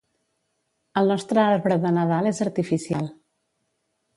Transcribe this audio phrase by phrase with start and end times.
[1.01, 3.07] El nostre arbre de Nadal és artificial.